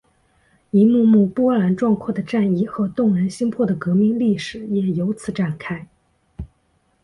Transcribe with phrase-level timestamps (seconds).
[0.71, 5.87] 一幕幕波澜壮阔的战役和动人心魄的革命历史也由此展开。